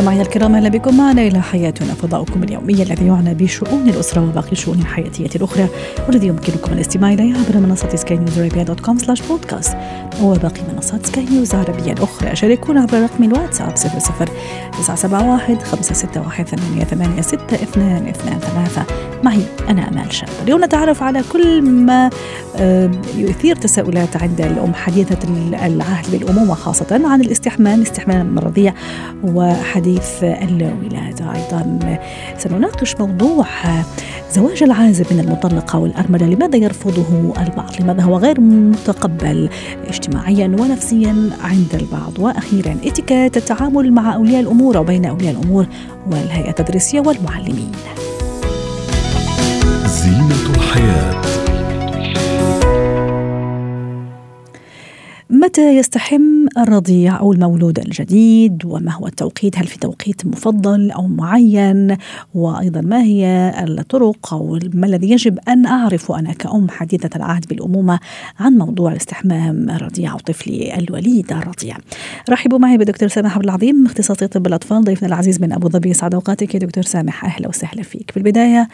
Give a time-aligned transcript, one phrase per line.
[0.00, 4.78] مستمعينا الكرام أهلا بكم معنا إلى حياتنا فضاؤكم اليومي الذي يعنى بشؤون الأسرة وباقي الشؤون
[4.78, 5.68] الحياتية الأخرى
[6.08, 9.76] والذي يمكنكم الاستماع اليه عبر منصة سكاي نيوز ارابيا dot com slash podcast
[10.22, 14.00] وباقي منصات سكاي نيوز العربيه الاخرى شاركونا عبر رقم الواتساب 00
[14.78, 20.28] 971 561 88 622 معي أنا أمال شاب.
[20.44, 22.10] اليوم نتعرف على كل ما
[22.56, 25.18] آه، يثير تساؤلات عند الأم حديثة
[25.66, 28.74] العهد بالأمومة خاصة عن الاستحمام استحمام الرضيع
[29.24, 31.32] وحديث الولادة.
[31.32, 31.78] أيضا
[32.38, 33.46] سنناقش موضوع
[34.32, 36.26] زواج العازب من المطلقة والأرملة.
[36.26, 39.48] لماذا يرفضه البعض؟ لماذا هو غير متقبل
[39.88, 45.66] اجتماعيا ونفسيا عند البعض؟ وأخيرا اتيكيت التعامل مع أولياء الأمور أو بين أولياء الأمور
[46.10, 47.72] والهيئة التدريسية والمعلمين.
[50.74, 51.39] زينة
[55.32, 61.96] متى يستحم الرضيع أو المولود الجديد؟ وما هو التوقيت؟ هل في توقيت مفضل أو معين؟
[62.34, 67.98] وأيضا ما هي الطرق أو ما الذي يجب أن أعرف أنا كأم حديثة العهد بالأمومة
[68.38, 71.76] عن موضوع الاستحمام الرضيع أو طفلي الوليد الرضيع؟
[72.30, 75.90] رحبوا معي بدكتور سامح عبد العظيم اختصاصي طب الأطفال ضيفنا العزيز من أبو ظبي.
[75.90, 77.24] يسعد أوقاتك يا دكتور سامح.
[77.24, 78.10] أهلا وسهلا فيك.
[78.10, 78.68] في البداية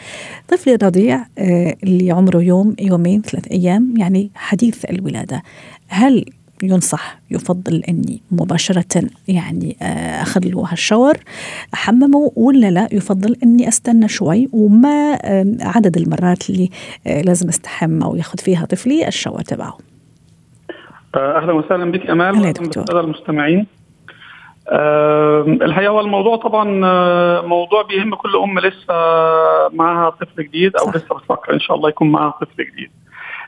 [0.47, 5.43] طفلي الرضيع آه، اللي عمره يوم يومين ثلاث أيام يعني حديث الولادة.
[5.87, 6.25] هل
[6.63, 11.17] ينصح يفضل إني مباشرة يعني آه، اخذ له هالشاور
[11.73, 15.17] أحممه ولا لا يفضل إني أستنى شوي وما
[15.61, 16.69] عدد المرات اللي
[17.07, 19.77] آه، لازم أستحم أو ياخذ فيها طفلي الشاور تبعه
[21.15, 22.99] آه، أهلا وسهلا بك أمال وأهلاً دكتور.
[22.99, 23.67] المستمعين
[24.69, 26.63] آه، الحقيقة هو الموضوع طبعا
[27.41, 28.93] موضوع بيهم كل ام لسه
[29.73, 30.95] معاها طفل جديد أو صح.
[30.95, 32.91] لسه بتفكر إن شاء الله يكون معاها طفل جديد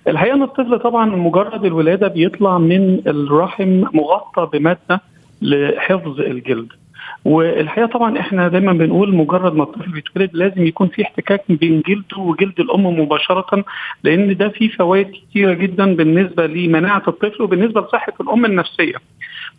[0.07, 5.01] الحقيقة إن الطفل طبعا مجرد الولادة بيطلع من الرحم مغطى بمادة
[5.41, 6.67] لحفظ الجلد
[7.25, 12.17] والحقيقة طبعا إحنا دايما بنقول مجرد ما الطفل بيتولد لازم يكون في احتكاك بين جلده
[12.17, 13.63] وجلد الأم مباشرة
[14.03, 18.95] لأن ده فيه فوائد كتيرة جدا بالنسبة لمناعة الطفل وبالنسبة لصحة الأم النفسية.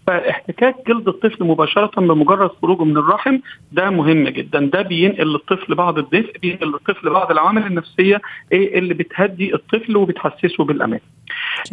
[0.06, 3.38] فاحتكاك جلد الطفل مباشرة بمجرد خروجه من الرحم
[3.72, 8.20] ده مهم جدا ده بينقل للطفل بعض الدفء بينقل للطفل بعض العوامل النفسية
[8.52, 11.00] إيه اللي بتهدي الطفل وبتحسسه بالأمان.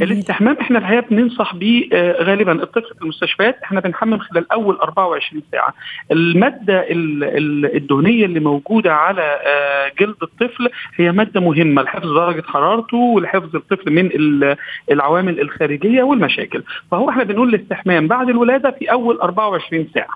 [0.01, 5.41] الاستحمام إحنا الحقيقة بننصح بيه آه، غالبا الطفل في المستشفيات إحنا بنحمم خلال أول 24
[5.51, 5.73] ساعة.
[6.11, 12.43] المادة ال- ال- الدهنية اللي موجودة على آه، جلد الطفل هي مادة مهمة لحفظ درجة
[12.47, 14.55] حرارته ولحفظ الطفل من ال-
[14.91, 16.63] العوامل الخارجية والمشاكل.
[16.91, 20.13] فهو إحنا بنقول الاستحمام بعد الولادة في أول 24 ساعة.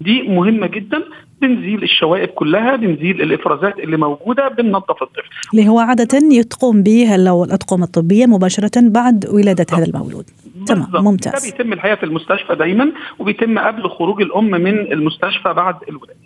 [0.00, 1.02] دي مهمة جدا
[1.42, 7.44] بنزيل الشوائب كلها بنزيل الإفرازات اللي موجودة بننظف الطفل اللي هو عادة تقوم به لو
[7.44, 10.24] الأطقم الطبية مباشرة بعد ولادة هذا المولود
[10.66, 10.86] تمام.
[10.94, 16.18] ممتاز ده بيتم الحقيقة في المستشفى دايما وبيتم قبل خروج الأم من المستشفى بعد الولادة.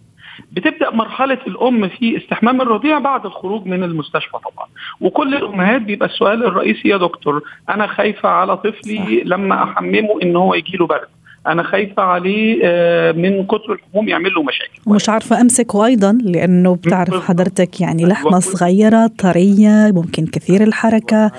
[0.52, 4.66] بتبدأ مرحلة الأم في استحمام الرضيع بعد الخروج من المستشفى طبعا
[5.00, 9.26] وكل الأمهات بيبقى السؤال الرئيسي يا دكتور أنا خايفة على طفلي صح.
[9.26, 11.08] لما أحممه إن هو يجي له برد
[11.46, 16.74] أنا خايفة عليه آه، من كتر الحموم يعمل له مشاكل ومش عارفة امسكه أيضا لأنه
[16.74, 17.26] بتعرف.
[17.26, 18.40] حضرتك يعني لحمه.
[18.40, 21.30] صغيرة طرية ممكن كثير الحركة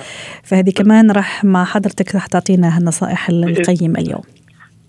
[0.44, 4.22] فهذه كمان راح مع حضرتك راح تعطينا هالنصائح القيمة اليوم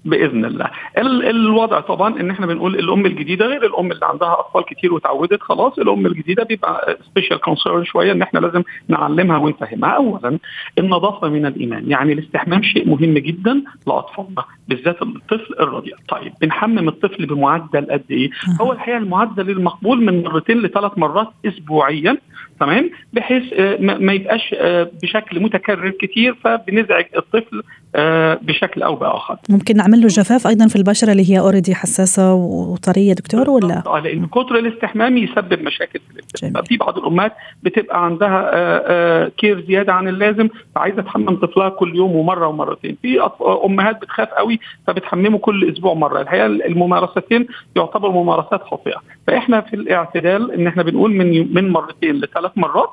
[0.05, 0.71] بإذن الله.
[0.99, 5.43] ال- الوضع طبعا إن إحنا بنقول الأم الجديدة غير الأم اللي عندها أطفال كتير وتعودت
[5.43, 9.91] خلاص الأم الجديدة بيبقى special concern شوية إن إحنا لازم نعلمها ونفهمها.
[9.91, 10.39] اولا
[10.79, 15.97] النظافة من الإيمان يعني الاستحمام شيء مهم جدا لاطفالنا بالذات الطفل الرضيع.
[16.09, 22.19] طيب بنحمم الطفل بمعدل قد إيه؟ هو الحقيقة المعدل المقبول من مرتين لثلاث مرات اسبوعيا.
[22.65, 27.63] تمام؟ بحيث آه، ما يبقاش آه، بشكل متكرر كتير فبنزعج الطفل
[27.97, 29.37] آه، بشكل أو بآخر.
[29.49, 34.01] ممكن نعمل له جفاف أيضا في البشرة اللي هي already حساسة وطرية دكتور ولا؟ آه
[34.01, 36.01] لأن كتر الاستحمام يسبب مشاكل
[36.35, 36.63] في.
[36.69, 42.47] في بعض الأمهات بتبقى عندها care زيادة عن اللازم فعايزة تحمم طفلها كل يوم ومرة
[42.47, 42.97] ومرتين.
[43.03, 43.31] في
[43.65, 46.21] أمهات بتخاف قوي فبتحممه كل أسبوع مرة.
[46.21, 47.47] الحقيقة الممارستين
[47.77, 49.03] يعتبروا ممارسات خاطئة.
[49.27, 52.91] فإحنا في الاعتدال إن إحنا بنقول من من مرتين لثلاث مرات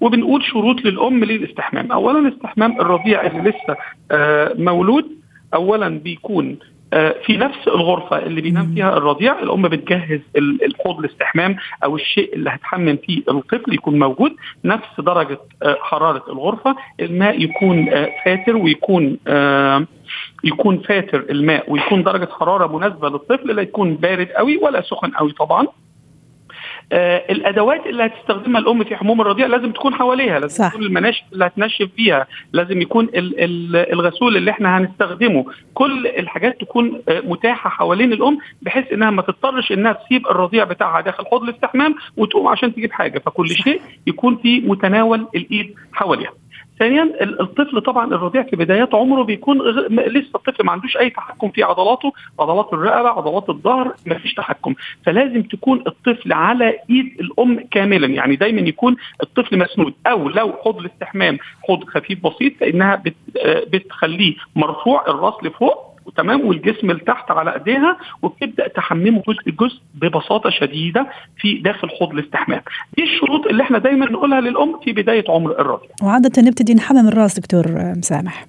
[0.00, 1.92] وبنقول شروط للأم للاستحمام.
[1.92, 3.76] اولا استحمام الرضيع اللي لسه
[4.10, 5.04] آه، مولود.
[5.54, 6.58] اولا بيكون
[6.92, 9.38] آه، في نفس الغرفة اللي بينام فيها الرضيع.
[9.42, 14.36] الأم بتجهز الحوض الاستحمام أو الشيء اللي هتحمم فيه الطفل يكون موجود.
[14.64, 16.76] نفس درجة آه، حرارة الغرفة.
[17.00, 17.90] الماء يكون
[18.24, 19.18] فاتر ويكون
[20.44, 25.32] يكون فاتر الماء ويكون درجة حرارة مناسبة للطفل لا يكون بارد قوي ولا سخن قوي
[25.32, 25.66] طبعا.
[26.92, 30.68] آه الأدوات اللي هتستخدمها الأم في حموم الرضيع لازم تكون حواليها لازم صح.
[30.68, 35.44] تكون المناشف اللي هتنشف بيها لازم يكون ال ال الغسول اللي إحنا هنستخدمه.
[35.74, 41.00] كل الحاجات تكون آه متاحة حوالين الأم بحيث إنها ما تضطرش إنها تسيب الرضيع بتاعها
[41.00, 43.18] داخل حوض الاستحمام وتقوم عشان تجيب حاجة.
[43.18, 46.32] فكل شيء يكون في متناول الإيد حواليها.
[46.78, 49.58] ثانيا الطفل طبعا الرضيع في بدايات عمره بيكون
[49.88, 54.74] لسه الطفل ما عندوش أي تحكم في عضلاته عضلات الرقبة عضلات الظهر ما فيش تحكم.
[55.06, 59.94] فلازم تكون الطفل على إيد الأم كاملا يعني دايما يكون الطفل مسنود.
[60.06, 61.38] أو لو حوض الاستحمام
[61.68, 63.02] حوض خفيف بسيط فإنها
[63.72, 71.06] بتخليه مرفوع الرأس لفوق تمام والجسم لتحت على أيديها وبتبدأ تحممه جزء جزء ببساطة شديدة
[71.38, 72.60] في داخل حوض الاستحمام.
[72.96, 77.40] دي الشروط اللي إحنا دايما نقولها للأم في بداية عمر الرضيع وعادة نبتدي نحمم الراس
[77.40, 77.64] دكتور
[77.96, 78.46] مسامح.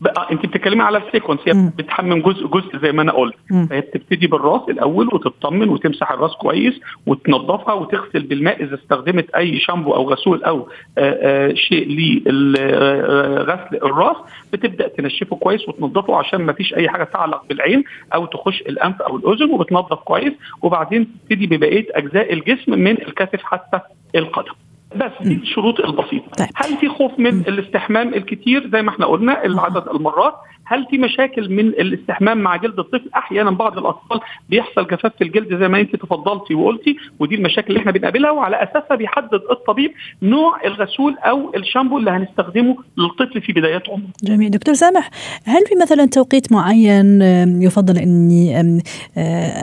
[0.00, 3.34] بقى انت بتتكلمي على السيكونس هي بتحمم جزء جزء زي ما أنا قلت.
[3.70, 9.94] فهي بتبتدي بالراس الأول وتطمن وتمسح الراس كويس وتنظفها وتغسل بالماء إذا استخدمت أي شامبو
[9.94, 10.68] أو غسول أو
[10.98, 11.88] آآ آآ شيء
[12.28, 14.16] لغسل الراس
[14.52, 19.16] بتبدأ تنشفه كويس وتنظفه عشان ما فيش أي حاجة تعلق بالعين أو تخش الأنف أو
[19.16, 20.32] الأذن وبتنظف كويس.
[20.62, 23.80] وبعدين تبتدي ببقية أجزاء الجسم من الكتف حتى
[24.16, 24.52] القدم.
[24.96, 26.30] بس دي الشروط البسيطة.
[26.38, 26.48] طيب.
[26.54, 30.34] هل في خوف من الاستحمام الكتير زي ما إحنا قلنا العدد المرات؟
[30.70, 35.58] هل في مشاكل من الاستحمام مع جلد الطفل؟ أحيانا بعض الأطفال بيحصل جفاف في الجلد
[35.60, 39.90] زي ما انت تفضلتي وقلتي ودي المشاكل اللي إحنا بنقابلها وعلى أساسها بيحدد الطبيب
[40.22, 44.08] نوع الغسول أو الشامبو اللي هنستخدمه للطفل في بدايات عمره.
[44.24, 44.50] جميل.
[44.50, 45.10] دكتور سامح
[45.44, 47.22] هل في مثلا توقيت معين
[47.62, 48.80] يفضل إني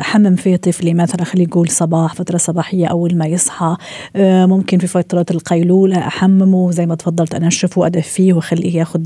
[0.01, 3.75] أحمم فيه طفلي؟ مثلا خلينا نقول صباح فترة صباحية أول ما يصحى
[4.47, 8.99] ممكن في فتره القيلولة أحممه زي ما تفضلت أنشفه وأدفيه وأخليه ياخذ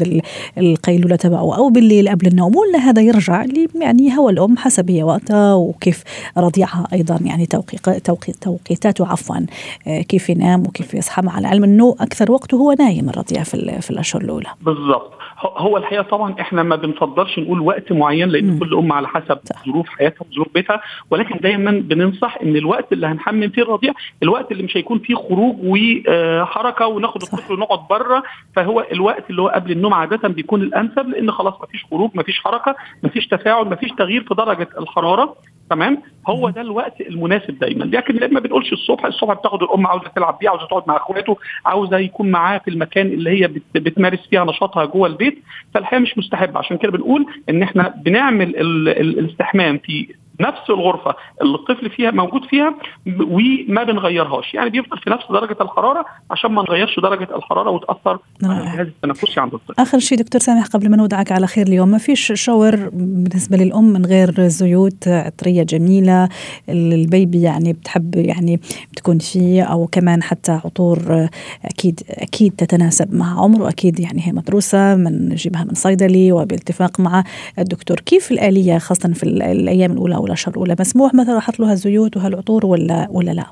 [0.57, 3.45] القيلولة تبعه أو بالليل الليل قبل النوم ولا هذا يرجع
[3.75, 6.03] يعني هو الأم حسب هي وقتها وكيف
[6.37, 9.45] رضيعها أيضا يعني توقيت توقيت توقيتاته عفوا
[9.85, 11.21] كيف ينام وكيف يصحى.
[11.21, 14.49] مع العلم أنه أكثر وقته هو نايم الرضيع في, في الأشهر الأولى.
[14.61, 15.20] بالضبط.
[15.43, 18.59] هو الحقيقة طبعا إحنا ما بنفضلش نقول وقت معين لأن مم.
[18.59, 19.39] كل ام على حسب.
[19.65, 23.93] ظروف حياتها وظروف بيتها ولكن دايما بننصح إن الوقت اللي هنحمم فيه الرضيع
[24.23, 28.23] الوقت اللي مش هيكون فيه خروج وحركة وناخد الطفل ونقعد بره
[28.55, 32.23] فهو الوقت اللي هو قبل النوم عادة بيكون الأنسب لأن خلاص ما فيش خروج ما
[32.23, 35.35] فيش حركة ما فيش تفاعل ما فيش تغيير في درجة الحرارة
[35.71, 35.97] تمام؟
[36.27, 37.83] هو ده الوقت المناسب دايما.
[37.83, 41.97] لكن لما بنقولش الصبح الصبح بتاخد الأم عاوزة تلعب بيه عاوزة تقعد مع أخواته عاوزة
[41.97, 46.77] يكون معاه في المكان اللي هي بتمارس فيها نشاطها جوه البيت فالحقيقة مش مستحب عشان
[46.77, 48.55] كده بنقول إن إحنا بنعمل
[48.87, 50.07] الاستحمام في
[50.39, 52.75] نفس الغرفة اللي الطفل فيها موجود فيها
[53.07, 54.53] وما بنغيرهاش.
[54.53, 59.39] يعني بيفضل في نفس درجة الحرارة عشان ما نغيرش درجة الحرارة وتأثر على الجهاز التنفسي
[59.39, 59.73] عند الطفل.
[59.79, 63.83] آخر شيء دكتور سامح قبل ما نودعك على خير اليوم ما فيش شاور بالنسبة للأم
[63.83, 66.29] من غير زيوت عطرية جميلة؟
[66.69, 68.59] ال baby يعني بتحب يعني
[68.91, 71.27] بتكون فيه أو كمان حتى عطور
[71.65, 77.23] أكيد أكيد تتناسب مع عمره أكيد يعني هي مدروسة من نجيبها من صيدلي وبالاتفاق مع
[77.59, 77.99] الدكتور.
[77.99, 80.75] كيف الآلية خاصة في الأيام الأولى الأشهر الأولى.
[80.79, 83.45] مسموح مثلا أحط له هالزيوت وهالعطور ولا ولا لا؟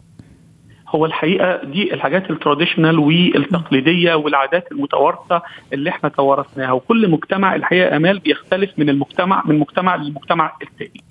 [0.96, 5.42] هو الحقيقة دي الحاجات ال traditional والتقليدية والعادات المتوارثة
[5.74, 6.72] اللي إحنا توارثناها.
[6.72, 11.04] وكل مجتمع الحقيقة آمال بيختلف من المجتمع من مجتمع للمجتمع الثاني.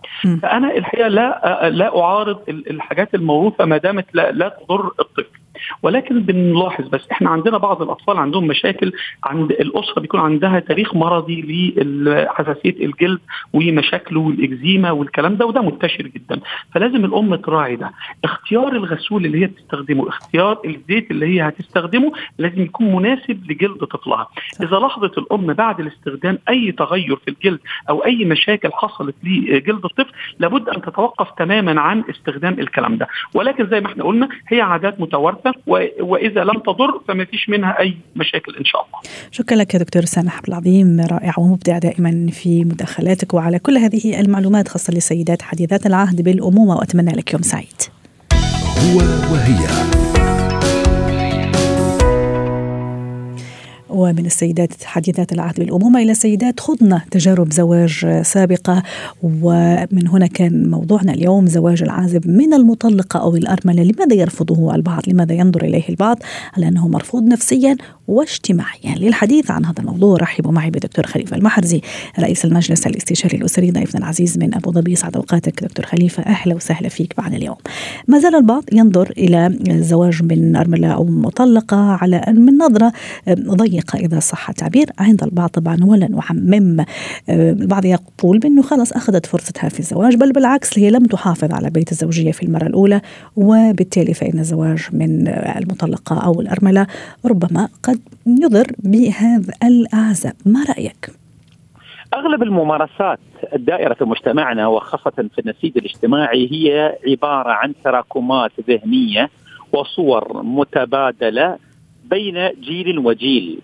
[0.42, 5.37] فأنا الحقيقة لا لا أعارض الحاجات الموروثة ما دامت لا, لا تضر الطفل.
[5.82, 8.92] ولكن بنلاحظ بس إحنا عندنا بعض الأطفال عندهم مشاكل
[9.24, 11.42] عند الأسرة بيكون عندها تاريخ مرضي
[11.78, 13.18] لحساسية الجلد
[13.52, 16.40] ومشاكله والإكزيما والكلام ده وده منتشر جدا.
[16.74, 17.90] فلازم الأم تراعي ده.
[18.24, 24.28] اختيار الغسول اللي هي بتستخدمه اختيار الزيت اللي هي هتستخدمه لازم يكون مناسب لجلد طفلها.
[24.62, 27.58] إذا لاحظت الأم بعد الاستخدام أي تغير في الجلد
[27.90, 33.08] أو أي مشاكل حصلت لجلد الطفل لابد أن تتوقف تماما عن استخدام الكلام ده.
[33.34, 35.54] ولكن زي ما إحنا قلنا هي عادات متوارثة
[36.00, 38.98] وإذا لم تضر فما فيش منها أي مشاكل إن شاء الله.
[39.30, 44.20] شكرا لك يا دكتور سامح عبد العظيم رائع ومبدع دائما في مداخلاتك وعلى كل هذه
[44.20, 47.82] المعلومات خاصة للسيدات حديثات العهد بالأمومة وأتمنى لك يوم سعيد.
[48.78, 48.98] هو
[49.32, 50.07] وهي
[53.90, 58.82] ومن السيدات حديثات العهد بالأمومة إلى سيدات خضن تجارب زواج سابقة.
[59.22, 63.82] ومن هنا كان موضوعنا اليوم زواج العازب من المطلقة أو الأرملة.
[63.82, 66.18] لماذا يرفضه البعض؟ لماذا ينظر إليه البعض؟
[66.56, 67.76] على أنه مرفوض نفسيا
[68.08, 68.94] واجتماعيا.
[68.96, 71.80] للحديث عن هذا الموضوع رحبوا معي بدكتور خليفة المحرزي
[72.18, 74.96] رئيس المجلس الاستشاري الأسري ضيفنا العزيز من أبو ظبي.
[74.96, 76.22] سعد أوقاتك دكتور خليفة.
[76.22, 77.56] أهلا وسهلا فيك معنا اليوم.
[78.08, 82.92] ما زال البعض ينظر إلى الزواج من أرملة أو مطلقة على من نظرة
[83.38, 83.77] ضيقة.
[83.94, 84.86] إذا صح التعبير.
[84.98, 86.84] عند البعض طبعا ولا نعمم
[87.28, 91.92] البعض يقول بأنه خلاص أخذت فرصتها في الزواج بل بالعكس هي لم تحافظ على بيت
[91.92, 93.00] الزوجية في المرة الأولى
[93.36, 96.86] وبالتالي فإن الزواج من المطلقة أو الأرملة
[97.26, 101.10] ربما قد يضر بهذا الأعزاب ما رأيك؟
[102.14, 103.18] أغلب الممارسات
[103.54, 109.30] الدائرة في مجتمعنا وخاصة في النسيج الاجتماعي هي عبارة عن تراكمات ذهنية
[109.72, 111.58] وصور متبادلة
[112.04, 113.60] بين جيل وجيل.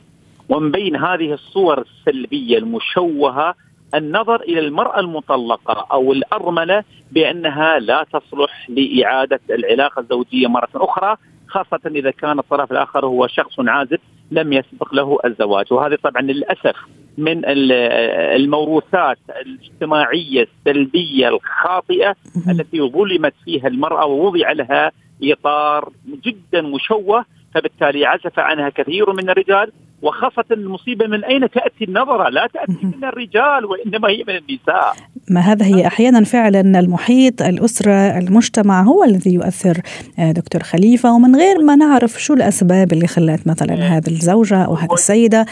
[0.48, 3.54] ومن بين هذه الصور السلبية المشوهة
[3.94, 11.16] النظر إلى المرأة المطلقة أو الأرملة بأنها لا تصلح لإعادة العلاقة الزوجية مرة أخرى
[11.48, 13.98] خاصة إذا كان الطرف الآخر هو شخص عازب
[14.30, 15.72] لم يسبق له الزواج.
[15.72, 16.76] وهذا طبعا للأسف
[17.18, 17.42] من
[18.36, 22.16] الموروثات الاجتماعية السلبية الخاطئة
[22.50, 25.92] التي ظلمت فيها المرأة ووضع لها إطار
[26.24, 27.24] جدا مشوه
[27.54, 29.72] فبالتالي عزف عنها كثير من الرجال
[30.04, 34.96] وخاصة المصيبة من أين تأتي النظرة؟ لا تأتي من الرجال وإنما هي من النساء.
[35.30, 39.80] ما هذا هي أحيانا فعلا المحيط الأسرة المجتمع هو الذي يؤثر
[40.18, 41.12] آه، دكتور خليفة.
[41.12, 45.46] ومن غير ما نعرف شو الأسباب اللي خلت مثلا هذه الزوجة أو هذه السيدة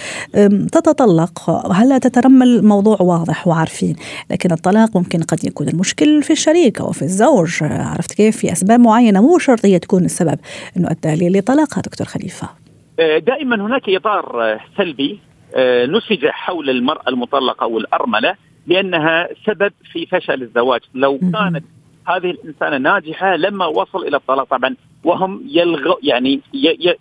[0.72, 1.50] تتطلق.
[1.72, 3.96] هلا تترمل الموضوع واضح وعارفين.
[4.30, 7.62] لكن الطلاق ممكن قد يكون المشكل في الشريك أو في الزوج.
[7.62, 9.20] عرفت كيف؟ في أسباب معينة.
[9.20, 10.38] مو شرط هي تكون السبب
[10.76, 12.48] أنه أدى لطلاقها دكتور خليفة.
[12.48, 12.61] آه،
[12.98, 15.20] دائما هناك إطار آه، سلبي
[15.54, 18.34] آه، نسج حول المرأة المطلقة والأرملة
[18.66, 21.64] لأنها سبب في فشل الزواج، لو كانت
[22.06, 26.40] هذه الإنسانة ناجحة لما وصل إلى الطلاق طبعا وهم يلغ يعني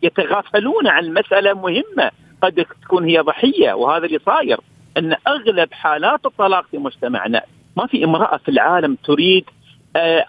[0.04, 3.74] يتغافلون عن مسألة مهمة قد تكون هي ضحية.
[3.74, 4.60] وهذا اللي صاير
[4.98, 7.42] أن أغلب حالات الطلاق في مجتمعنا
[7.78, 9.46] ما في امرأة في العالم تريد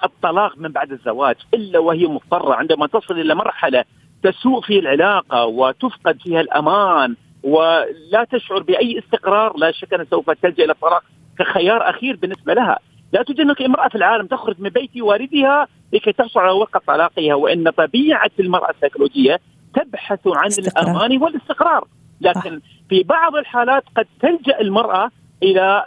[0.04, 2.54] الطلاق من بعد الزواج إلا وهي مضطرة.
[2.54, 3.84] عندما تصل إلى مرحلة
[4.22, 10.64] تسوء في العلاقة وتفقد فيها الأمان ولا تشعر بأي استقرار لا شك انها سوف تلجأ
[10.64, 11.02] إلى الطلاق
[11.38, 12.78] كخيار أخير بالنسبة لها.
[13.12, 17.34] لا توجد هناك امرأة في العالم تخرج من بيت والدها لكي تحصل على وقت طلاقها
[17.34, 19.40] وإن طبيعة المرأة السيكولوجية
[19.74, 20.84] تبحث عن استقرار.
[20.90, 21.84] الأمان والاستقرار.
[22.20, 25.10] لكن في بعض الحالات قد تلجأ المرأة
[25.42, 25.84] إلى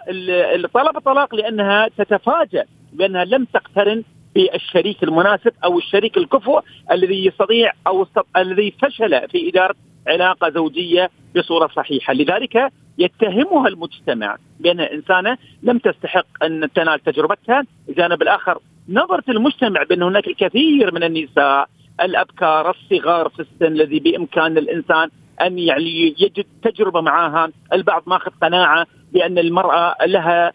[0.74, 4.04] طلب الطلاق لأنها تتفاجأ بانها لم تقترن
[4.36, 6.62] بالشريك المناسب أو الشريك الكفؤ
[6.92, 9.76] الذي يستطيع أو الذي فشل في إدارة
[10.08, 18.22] علاقة زوجية بصورة صحيحة، لذلك يتهمها المجتمع بأن إنسانة لم تستحق أن تنال تجربتها، الجانب
[18.22, 21.70] الآخر نظرة المجتمع بأن هناك الكثير من النساء
[22.02, 25.10] الأبكار الصغار في السن الذي بإمكان الإنسان
[25.42, 30.54] أن يعني يجد تجربة معها، البعض ماخذ قناعة بأن المرأة لها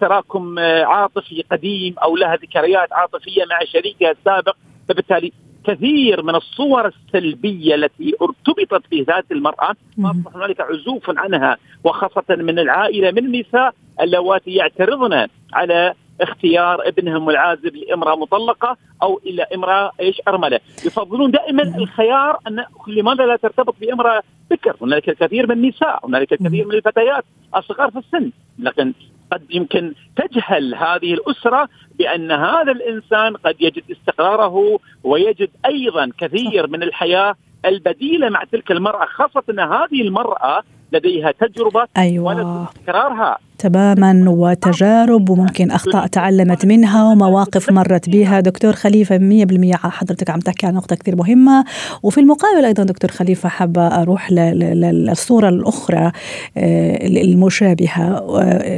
[0.00, 4.56] تراكم آه، عاطفي قديم أو لها ذكريات عاطفية مع شريكها السابق.
[4.88, 5.32] فبالتالي
[5.64, 13.10] كثير من الصور السلبية التي ارتبطت بذات المرأة أصبح هنالك عزوف عنها وخاصة من العائلة
[13.10, 20.60] من النساء اللواتي يعترضن على اختيار ابنهم العازب لامرأة مطلقة أو إلى امرأة إيش أرملة،
[20.86, 26.66] يفضلون دائما الخيار أن لماذا لا ترتبط بامرأة بكر؟ هنالك الكثير من النساء، هنالك الكثير
[26.66, 27.24] من الفتيات
[27.56, 28.92] الصغار في السن، لكن
[29.32, 31.68] قد يمكن تجهل هذه الأسرة
[31.98, 37.34] بأن هذا الإنسان قد يجد استقراره ويجد أيضا كثير من الحياة
[37.64, 42.24] البديلة مع تلك المرأة خاصة ان هذه المرأة لديها تجربة أيوة.
[42.24, 43.38] ولد تكرارها.
[43.58, 48.40] تماما وتجارب وممكن أخطاء تعلمت منها ومواقف مرت بها.
[48.40, 51.64] دكتور خليفة 100% حضرتك عم تحكي عن نقطة كثير مهمة.
[52.02, 56.12] وفي المقابل أيضا دكتور خليفة حابة أروح للصورة الأخرى
[56.56, 58.24] آه، المشابهة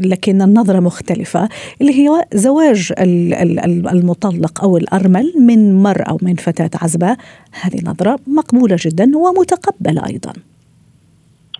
[0.05, 1.49] لكن النظرة مختلفة
[1.81, 2.93] اللي هي زواج
[3.93, 7.17] المطلق أو الأرمل من مرأة أو من فتاة عزباء
[7.63, 10.33] هذه نظرة مقبولة جدا ومتقبلة أيضا.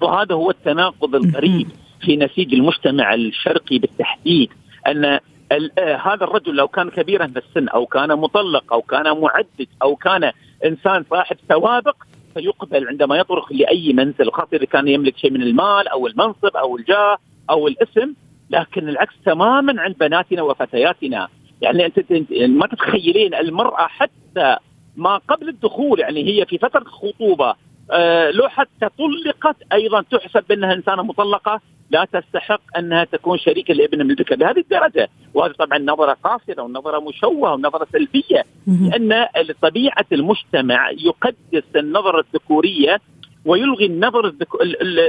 [0.03, 1.69] وهذا هو التناقض الغريب
[2.01, 4.51] في نسيج المجتمع الشرقي بالتحديد
[4.87, 5.05] أن
[5.53, 9.97] آه، هذا الرجل لو كان كبيرا في السن أو كان مطلق أو كان معدد أو
[9.97, 10.33] كان
[10.65, 11.97] إنسان صاحب سوابق
[12.35, 16.77] فيقبل عندما يطرق لأي منزل خاصة إذا كان يملك شيء من المال أو المنصب أو
[16.77, 17.19] الجاه
[17.51, 18.15] أو الاسم
[18.51, 21.29] لكن العكس تماما عند بناتنا وفتياتنا.
[21.63, 24.57] يعني أنت ما تتخيلين المرأة حتى
[24.97, 27.55] ما قبل الدخول يعني هي في فترة الخطوبة
[27.91, 31.61] آه، لو حتى طلقت أيضا تحسب بانها إنسانة مطلقة
[31.91, 35.09] لا تستحق أنها تكون شريكة لابن الذكر بهذه الدرجة.
[35.35, 39.27] وهذه طبعا نظرة قاصرة ونظرة مشوهة ونظرة سلبية لأن
[39.63, 43.01] طبيعة المجتمع يقدس النظرة الذكورية
[43.45, 44.55] ويلغي النظر الذك...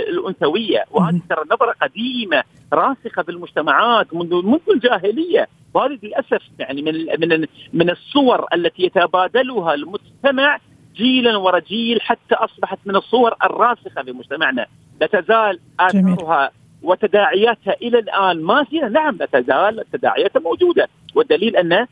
[0.09, 0.83] الأنثوية.
[0.91, 5.47] وهذه ترى نظرة قديمة راسخة في المجتمعات منذ منذ الجاهلية.
[5.73, 10.59] وهذه للأسف يعني من من من الصور التي يتبادلها المجتمع
[10.95, 14.65] جيلا ورا جيل حتى أصبحت من الصور الراسخة في مجتمعنا
[15.01, 16.51] لا تزال آثارها
[16.83, 18.89] وتداعياتها إلى الآن ما فيها.
[18.89, 20.87] نعم لا تزال التداعيات موجودة.
[21.15, 21.87] والدليل أن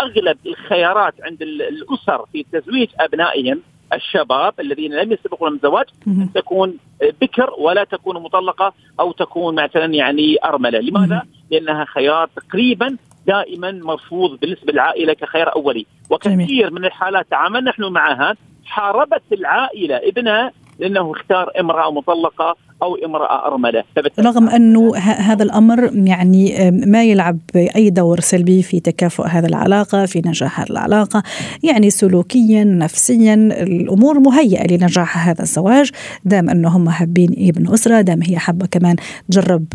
[0.00, 3.60] أغلب الخيارات عند الأسر في تزويج أبنائهم
[3.92, 6.76] الشباب الذين لم يسبق لهم الزواج ان تكون
[7.20, 12.96] بكر ولا تكون مطلقة أو تكون مثلا يعني أرملة، لماذا؟ لأنها خيار تقريبا
[13.28, 20.52] دائما مرفوض بالنسبة للعائلة كخيار أولي، وكثير من الحالات تعاملنا نحن معها حاربت العائلة ابنها
[20.78, 23.84] لأنه اختار امرأة مطلقة أو امرأة أرملة.
[24.20, 27.38] رغم انه هذا الأمر يعني ما يلعب
[27.76, 31.22] أي دور سلبي في تكافؤ هذا العلاقة في نجاح هذه العلاقة.
[31.62, 35.90] يعني سلوكيا نفسيا الأمور مهيئة لنجاح هذا الزواج.
[36.24, 38.96] دام انه هم حابين يبنوا أسرة دام هي حابة كمان
[39.30, 39.66] تجرب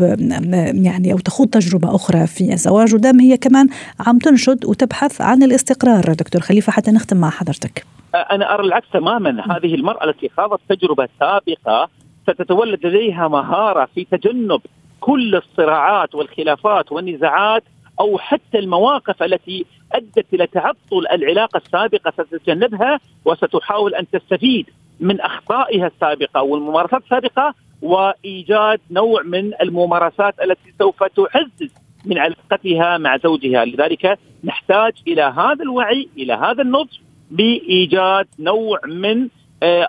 [0.74, 2.96] يعني أو تخوض تجربة أخرى في الزواج.
[2.96, 3.68] ودام هي كمان
[4.00, 6.14] عم تنشد وتبحث عن الاستقرار.
[6.14, 7.86] دكتور خليفة حتى نختم مع حضرتك.
[8.32, 9.30] أنا أرى العكس تماما.
[9.30, 11.90] هذه المرأة التي خاضت تجربة سابقة
[12.24, 14.62] ستتولد لديها مهارة في تجنب
[15.00, 17.64] كل الصراعات والخلافات والنزاعات
[18.00, 25.88] أو حتى المواقف التي أدت إلى تعطل العلاقة السابقة ستتجنبها وستحاول أن تستفيد من أخطائها
[25.88, 31.74] السابقة والممارسات السابقة وإيجاد نوع من الممارسات التي سوف تعزز
[32.06, 33.66] من علاقتها مع زوجها.
[33.66, 36.98] لذلك نحتاج إلى هذا الوعي إلى هذا النضج
[37.32, 39.28] بإيجاد نوع من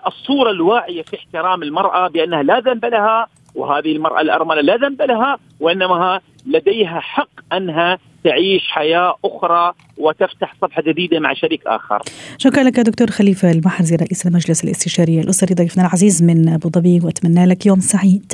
[0.07, 5.37] الصورة الواعية في احترام المرأة بأنها لا ذنب لها وهذه المرأة الأرملة لا ذنب لها
[5.59, 12.01] وإنما لديها حق أنها تعيش حياة أخرى وتفتح صفحة جديدة مع شريك آخر.
[12.37, 17.45] شكرا لك دكتور خليفة المحرزي رئيس المجلس الاستشاري الأسري ضيفنا العزيز من أبو ظبي وأتمنى
[17.45, 18.33] لك يوم سعيد.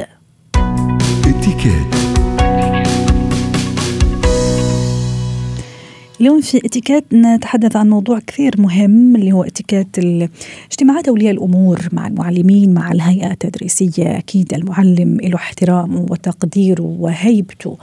[6.22, 10.00] اليوم في اتيكيت نتحدث عن موضوع كثير مهم اللي هو اتيكيت
[10.72, 14.18] اجتماعات أولياء الأمور مع المعلمين مع الهيئة التدريسية.
[14.18, 17.78] أكيد المعلم له احترامه وتقديره وهيبته.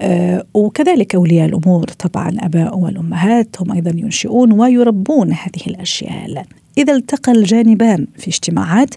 [0.00, 6.46] آه وكذلك أولياء الأمور طبعا آباء والامهات هم أيضا ينشئون ويربون هذه الأشياء.
[6.78, 8.94] إذا التقى الجانبان في اجتماعات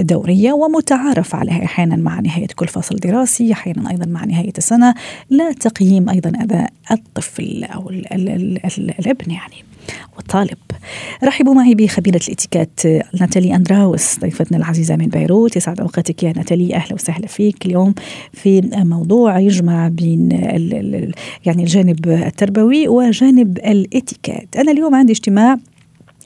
[0.00, 4.94] دورية ومتعارف عليها أحيانا مع نهاية كل فصل دراسي أحيانا أيضا مع نهاية السنة
[5.30, 9.54] لا تقييم أيضا أداء الطفل أو ال ال ال ال الابن يعني
[10.16, 10.58] والطالب.
[11.24, 12.80] رحبوا معي بخبيرة الإتيكات
[13.20, 15.56] ناتالي أندراوس ضيفتنا العزيزة من بيروت.
[15.56, 16.74] يسعد أوقاتك يا ناتالي.
[16.74, 17.94] أهلا وسهلا فيك اليوم
[18.32, 20.28] في موضوع يجمع بين
[21.46, 24.56] يعني الجانب التربوي وجانب الإتيكات.
[24.56, 25.56] أنا اليوم عندي اجتماع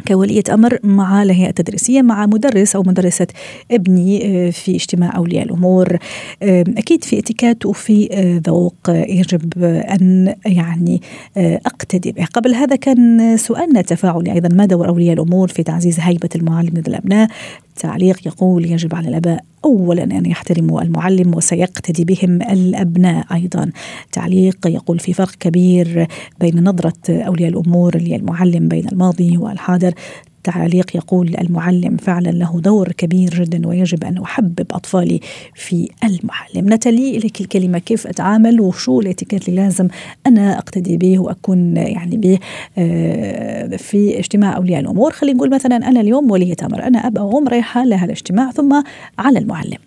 [0.09, 3.27] كولية أمر مع الهيئة التدريسية مع مدرس أو مدرسة
[3.71, 5.99] ابني آه، في اجتماع أولياء الأمور.
[6.43, 8.75] آه، أكيد في اتكات وفي آه، ذوق.
[8.89, 11.03] يجب أن يعني
[11.37, 12.25] أقتدي به.
[12.25, 14.49] قبل هذا كان سؤالنا التفاعلي أيضا.
[14.55, 17.29] ما دور أولياء الأمور في تعزيز هيبة المعلم لدى الأبناء
[17.77, 23.71] تعليق يقول يجب على الآباء اولا أن يحترموا المعلم وسيقتدي بهم الأبناء أيضا.
[24.13, 26.07] تعليق يقول في فرق كبير
[26.41, 29.95] بين نظرة أولياء الأمور للمعلم بين الماضي والحاضر.
[30.45, 35.21] تعليق يقول المعلم فعلا له دور كبير جدا ويجب أن أحبب أطفالي
[35.55, 36.73] في المعلم.
[36.73, 39.89] نتالي إليك الكلمة كيف أتعامل وشو الاتيكيت اللي لازم
[40.27, 42.39] أنا أقتدي به وأكون يعني به
[42.79, 47.39] آه، في اجتماع أولياء الأمور، خلينا نقول مثلا أنا اليوم وليه أمر، أنا أب أو
[47.39, 48.83] أم رايحة لهذا الاجتماع ثم
[49.19, 49.79] على المعلم.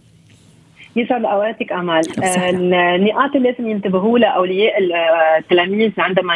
[1.00, 2.02] يسعد اوقاتك امال
[2.50, 4.74] النقاط اللي لازم ينتبهوا لها أولياء
[5.38, 6.36] التلاميذ عندما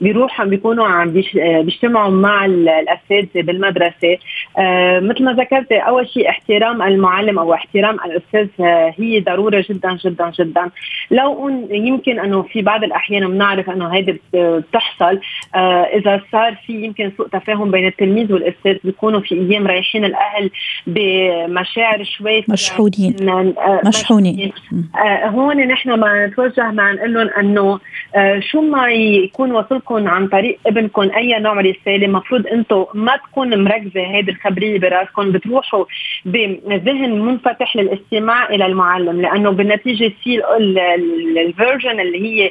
[0.00, 4.18] بيروحوا بيكونوا عم بيجتمعوا مع الاساتذه بالمدرسة.
[4.58, 9.98] آه، مثل ما ذكرت أول شيء احترام المعلم أو احترام الأستاذ آه، هي ضرورة جدا
[10.04, 10.70] جدا جدا.
[11.10, 15.20] لو يمكن أنه في بعض الأحيان بنعرف أنه هيدي بتحصل
[15.54, 20.50] آه، إذا صار في يمكن سوء تفاهم بين التلميذ والأستاذ بيكونوا في أيام رايحين الأهل
[20.86, 22.44] بمشاعر شوي
[23.86, 23.89] مشحونين.
[23.90, 24.52] مشحونين
[25.24, 27.80] هون نحن ما نتوجه مع نقول لهم إنه
[28.40, 33.64] شو ما يكون وصلكم لكم عن طريق ابنكم أي نوع رسالة المفروض أنتم ما تكون
[33.64, 35.84] مركزة هذه الخبرية براسكم بتروحوا
[36.24, 40.42] بذهن منفتح للاستماع إلى المعلم لأنه بالنتيجة في
[41.46, 42.50] الفيرجن اللي هي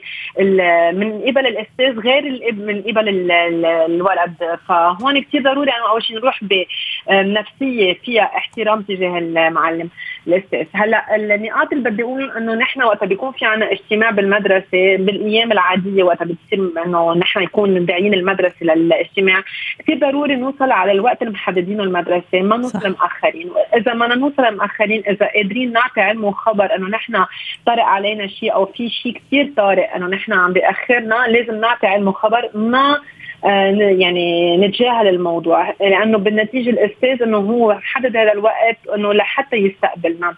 [0.91, 4.33] من قبل الأستاذ غير من قبل الولد.
[4.67, 9.89] فهون كثير ضروري انه أول شيء نروح بنفسية فيها احترام تجاه المعلم
[10.27, 10.65] الأستاذ.
[10.73, 16.03] هلأ النقاط اللي بدي أقول إنه نحن وقت بيكون في عنا اجتماع بالمدرسة بالأيام العادية
[16.03, 19.43] وقت بتصير إنه نحن نكون داعيين المدرسة للاجتماع.
[19.79, 23.49] كثير ضروري نوصل على الوقت المحددينه المدرسة ما نوصل مأخرين.
[23.75, 27.25] إذا ما نوصل مأخرين إذا قادرين نعطي علم وخبر إنه نحن
[27.65, 32.07] طرق علينا شيء أو في شيء كثير طارئ إنه نحن عم بياخرنا لازم نعطي علم
[32.07, 32.99] وخبر ما
[33.45, 35.73] آه، يعني نتجاهل الموضوع.
[35.79, 40.35] لأنه بالنتيجة الأستاذ إنه هو حدد هذا الوقت إنه لحتى يستقبلنا.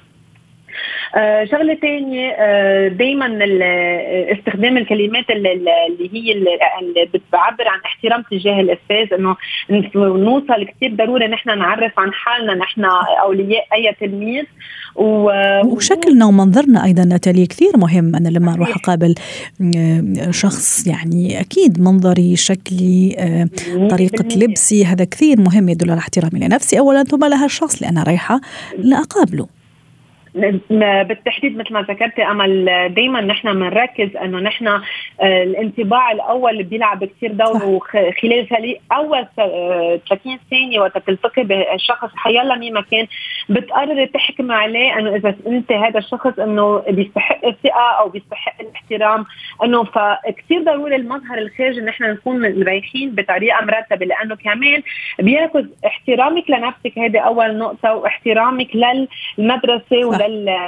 [1.52, 3.39] شغلة ثانية آه دائما
[4.32, 9.36] استخدام الكلمات اللي, هي اللي بتعبر عن احترام تجاه الأستاذ إنه
[9.96, 12.86] نوصل كثير ضروري نحن نعرف عن حالنا نحن
[13.24, 14.46] أولياء أي تلميذ.
[14.96, 15.32] و...
[15.65, 18.15] وشكلنا ومنظرنا أيضا ناتالي كثير مهم.
[18.15, 19.15] أنا لما أروح أقابل
[19.78, 23.50] آه، شخص يعني أكيد منظري شكلي آه،
[23.88, 28.04] طريقة لبسي هذا كثير مهم يدل على احترامي لنفسي اولا ثم لها الشخص اللي أنا
[28.04, 28.41] رايحة
[28.78, 29.61] لأقابله.
[30.34, 34.82] بالتحديد مثل ما ذكرتي أمل دائما نحن بنركز إنه نحن آه،
[35.22, 42.74] الانطباع الأول اللي بيلعب كثير دور وخلال أول 30 ثانية وقت تلتقي بالشخص حيلا مين
[42.74, 43.08] ما كان
[43.50, 49.26] بتقرر تحكم عليه إنه إذا أنت هذا الشخص إنه بيستحق الثقة أو بيستحق الاحترام
[49.63, 54.84] إنه فكثير ضروري المظهر الخارجي نحن نكون رايحين بطريقة مرتبة لأنه كمان
[55.20, 60.06] بيركز احترامك لنفسك هذه أول نقطة واحترامك للمدرسة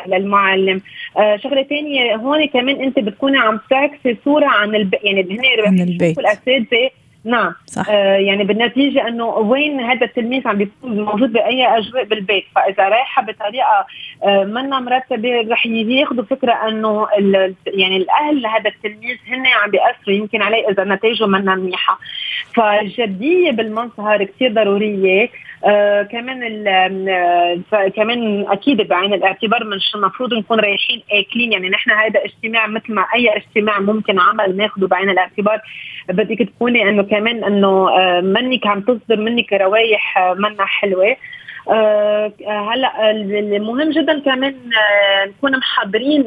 [0.07, 0.81] للمعلم.
[1.17, 4.95] آه شغلة ثانية هون كمان انت بتكوني عم تعكسي صورة عن الب...
[5.03, 6.19] يعني هن عن البيت.
[6.19, 6.89] الأساتذة
[7.25, 7.53] نعم.
[7.65, 7.89] صح.
[7.89, 12.45] آه يعني بالنتيجة أنه وين هذا التلميذ عم بيكون موجود بأي أجواء بالبيت.
[12.55, 13.85] فإذا رايحة بطريقة
[14.23, 17.07] آه منا مرتبة رح ياخذوا فكرة أنه
[17.67, 21.99] يعني الأهل لهذا التلميذ هن عم بيأثروا يمكن عليه إذا نتائجه منا منيحة.
[22.55, 25.29] فالجديه بالمظهر كثير ضرورية.
[25.65, 26.39] آه كمان
[27.95, 33.05] كمان أكيد بعين الاعتبار مش المفروض نكون رايحين اكلين يعني نحن هذا اجتماع مثل ما
[33.15, 35.59] أي اجتماع ممكن عمل ناخذه بعين الاعتبار.
[36.09, 41.15] بدك تكوني أنه كمان إنه آه منك عم تصدر منك روايح آه منا حلوة.
[41.69, 42.31] آه
[42.73, 44.55] هلأ المهم جدا كمان
[45.27, 46.23] نكون محضرين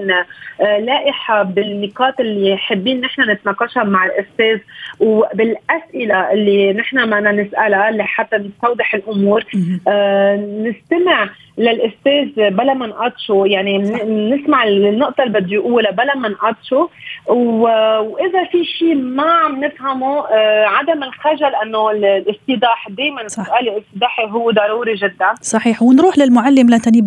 [0.60, 4.58] لائحة بالنقاط اللي حابين نحن نتناقشها مع الأستاذ
[5.00, 9.44] وبالأسئلة اللي نحن بدنا نسألها لحتى نستوضح الأمور
[9.88, 11.28] آه نستمع
[11.58, 13.78] للأستاذ بلا ما نقطشه يعني
[14.08, 16.88] نسمع النقطة اللي بده يقولها بلا ما نقطشه
[17.26, 24.50] وإذا في شيء ما عم نفهمه آه عدم الخجل أنه الاستيضاح دائما السؤال الاستيضاحي هو
[24.50, 25.34] ضروري جدا.
[25.42, 25.82] صحيح.
[25.82, 27.00] ونروح للمعلم لتني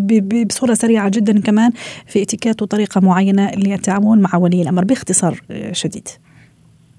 [0.46, 1.72] بصورة سريعة جدا كمان
[2.08, 6.08] في اتيكيت وطريقة معينة للتعامل مع ولي الأمر باختصار آه، شديد.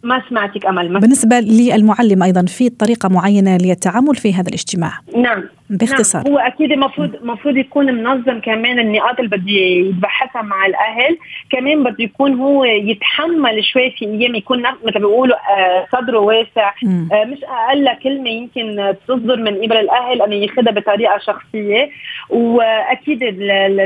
[0.02, 5.44] ما سمعتك أمل ما بالنسبة للمعلم أيضا في طريقة معينة للتعامل في هذا الاجتماع؟ نعم.
[5.70, 6.22] باختصار.
[6.24, 6.32] نعم.
[6.32, 11.18] هو أكيد المفروض المفروض يكون منظم كمان النقاط اللي بده يتبحثها مع الأهل.
[11.50, 16.72] كمان بده يكون هو يتحمل شوي في أيام يكون مثل بيقولوا آه صدره واسع.
[17.12, 21.90] آه مش أقل كلمة يمكن تصدر من قبل الأهل انه ياخذها بطريقة شخصية.
[22.30, 23.18] وأكيد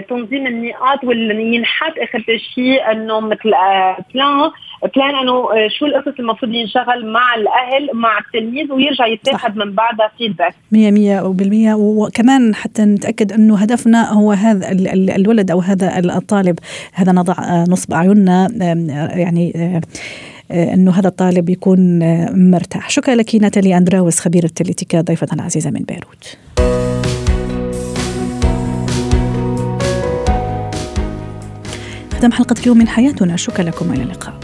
[0.09, 4.51] تنظيم النقاط واللي ينحط آخر شيء إنه مثل آه plan
[4.97, 10.55] plan إنه شو القصص المفروض ينشغل مع الأهل مع التلميذ ويرجع يتاخذ من بعدها feedback
[10.73, 10.77] 100%
[11.74, 14.71] 100% وكمان حتى نتأكد أنه هدفنا هو هذا
[15.17, 16.59] الولد أو هذا الطالب.
[16.93, 18.49] هذا نضع آه، نصب أعيننا
[19.19, 19.53] يعني
[20.51, 21.99] آه، أنه هذا الطالب يكون
[22.51, 22.91] مرتاح.
[22.91, 26.37] شكرا لك ناتالي أندراوس خبيره الاتيكيت ضيفتنا العزيزه من بيروت.
[32.13, 33.37] ختم حلقة اليوم من حياتنا.
[33.37, 34.35] شكرا لكم إلى اللقاء.